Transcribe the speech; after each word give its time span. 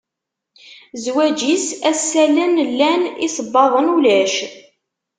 Zwaǧ-is, 1.03 1.67
assalen 1.89 2.53
llan, 2.69 3.01
isebbaḍen 3.25 3.87
ulac. 3.95 4.35